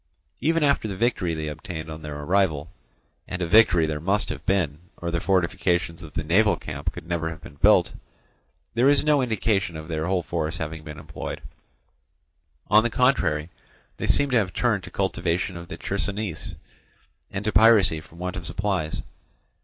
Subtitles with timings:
[0.39, 4.79] Even after the victory they obtained on their arrival—and a victory there must have been,
[4.97, 9.77] or the fortifications of the naval camp could never have been built—there is no indication
[9.77, 11.39] of their whole force having been employed;
[12.67, 13.51] on the contrary,
[13.97, 16.55] they seem to have turned to cultivation of the Chersonese
[17.29, 19.03] and to piracy from want of supplies.